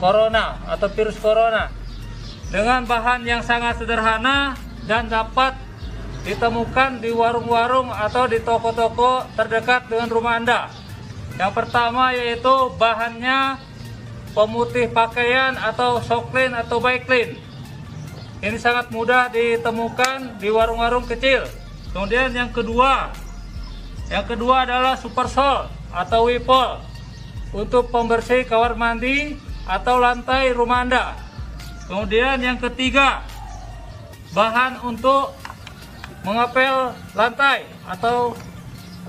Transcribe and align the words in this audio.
corona 0.00 0.64
atau 0.64 0.88
virus 0.88 1.20
corona 1.20 1.68
dengan 2.48 2.88
bahan 2.88 3.20
yang 3.28 3.44
sangat 3.44 3.76
sederhana 3.76 4.56
dan 4.88 5.12
dapat 5.12 5.52
ditemukan 6.24 7.04
di 7.04 7.12
warung-warung 7.12 7.92
atau 7.92 8.24
di 8.24 8.40
toko-toko 8.40 9.28
terdekat 9.36 9.92
dengan 9.92 10.08
rumah 10.08 10.40
Anda. 10.40 10.72
Yang 11.36 11.52
pertama 11.52 12.16
yaitu 12.16 12.72
bahannya 12.80 13.60
pemutih 14.32 14.88
pakaian 14.88 15.52
atau 15.60 16.00
soklin 16.00 16.56
atau 16.56 16.80
baiklin. 16.80 17.36
Ini 18.40 18.56
sangat 18.56 18.88
mudah 18.88 19.28
ditemukan 19.28 20.40
di 20.40 20.48
warung-warung 20.48 21.04
kecil. 21.04 21.44
Kemudian 21.92 22.32
yang 22.32 22.48
kedua, 22.56 23.12
yang 24.08 24.24
kedua 24.24 24.64
adalah 24.64 24.96
Super 24.96 25.28
Sol 25.28 25.68
atau 25.92 26.24
Wipol 26.32 26.93
untuk 27.54 27.94
pembersih 27.94 28.42
kamar 28.44 28.74
mandi 28.74 29.38
atau 29.64 30.02
lantai 30.02 30.50
rumah 30.50 30.82
Anda. 30.82 31.14
Kemudian 31.86 32.42
yang 32.42 32.58
ketiga, 32.58 33.22
bahan 34.34 34.82
untuk 34.82 35.30
mengepel 36.26 36.92
lantai 37.14 37.70
atau 37.86 38.34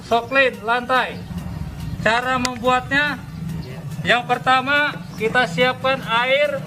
soklin 0.05 0.53
lantai. 0.61 1.17
Cara 2.05 2.37
membuatnya, 2.37 3.17
yang 4.05 4.29
pertama 4.29 4.93
kita 5.17 5.49
siapkan 5.49 5.97
air 6.05 6.61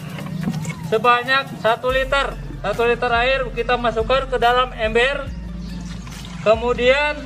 sebanyak 0.90 1.46
1 1.62 1.78
liter. 1.94 2.26
1 2.58 2.90
liter 2.90 3.12
air 3.14 3.40
kita 3.54 3.78
masukkan 3.78 4.26
ke 4.26 4.36
dalam 4.42 4.74
ember. 4.74 5.30
Kemudian 6.42 7.22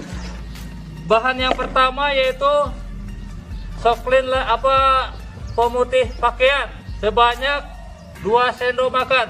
bahan 1.08 1.40
yang 1.40 1.54
pertama 1.56 2.12
yaitu 2.12 2.52
soklin 3.82 4.30
apa 4.30 5.10
pemutih 5.58 6.06
pakaian 6.22 6.70
sebanyak 7.02 7.66
2 8.22 8.54
sendok 8.54 8.94
makan. 8.94 9.28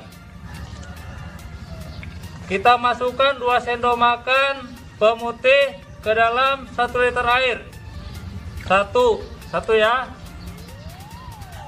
Kita 2.44 2.76
masukkan 2.76 3.40
2 3.40 3.64
sendok 3.64 3.96
makan 3.96 4.68
pemutih 5.00 5.80
ke 6.04 6.12
dalam 6.12 6.68
1 6.68 7.00
liter 7.00 7.26
air. 7.40 7.58
Satu, 8.68 9.24
satu 9.48 9.72
ya. 9.72 10.12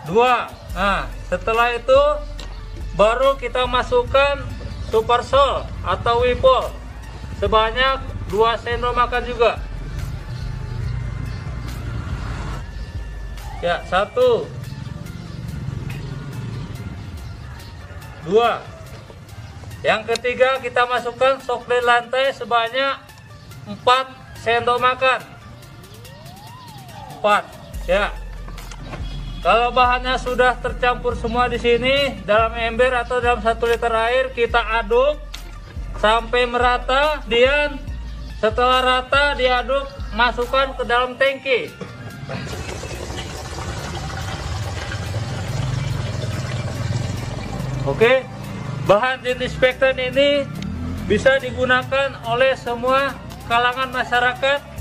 Dua. 0.04 0.52
Nah, 0.76 1.08
setelah 1.32 1.72
itu 1.72 2.00
baru 3.00 3.40
kita 3.40 3.64
masukkan 3.64 4.44
super 4.92 5.24
sol 5.24 5.64
atau 5.80 6.20
wipol 6.20 6.68
sebanyak 7.40 8.04
2 8.28 8.60
sendok 8.60 8.92
makan 8.92 9.24
juga. 9.24 9.56
Ya, 13.64 13.80
satu. 13.88 14.44
Dua. 18.28 18.60
Yang 19.80 20.12
ketiga 20.12 20.60
kita 20.60 20.84
masukkan 20.84 21.40
soklen 21.40 21.80
lantai 21.80 22.28
sebanyak 22.36 23.00
4 23.64 23.80
sendok 24.44 24.76
makan. 24.76 25.20
4. 27.24 27.88
Ya. 27.88 28.12
Kalau 29.40 29.72
bahannya 29.72 30.20
sudah 30.20 30.60
tercampur 30.60 31.16
semua 31.16 31.48
di 31.48 31.56
sini 31.56 32.20
dalam 32.28 32.52
ember 32.52 32.92
atau 32.92 33.16
dalam 33.24 33.40
1 33.40 33.48
liter 33.64 33.92
air 33.96 34.28
kita 34.36 34.60
aduk 34.60 35.16
sampai 36.04 36.44
merata 36.44 37.24
dan 37.32 37.80
setelah 38.44 38.84
rata 38.84 39.32
diaduk 39.40 39.88
masukkan 40.12 40.76
ke 40.76 40.84
dalam 40.84 41.16
tangki. 41.16 41.83
Oke, 47.84 48.24
bahan 48.88 49.20
disinfektan 49.20 50.00
ini 50.00 50.48
bisa 51.04 51.36
digunakan 51.36 52.16
oleh 52.24 52.56
semua 52.56 53.12
kalangan 53.44 53.92
masyarakat 53.92 54.73